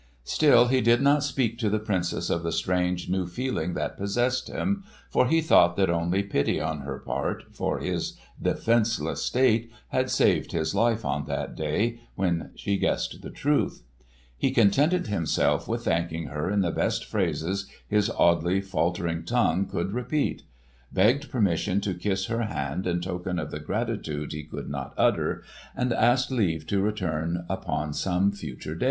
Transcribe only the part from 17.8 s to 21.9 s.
his oddly faltering tongue could repeat; begged permission